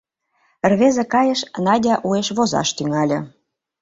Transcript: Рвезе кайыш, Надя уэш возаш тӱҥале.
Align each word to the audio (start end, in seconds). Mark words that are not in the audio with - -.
Рвезе 0.71 1.03
кайыш, 1.13 1.41
Надя 1.65 1.95
уэш 2.07 2.27
возаш 2.37 2.69
тӱҥале. 2.77 3.19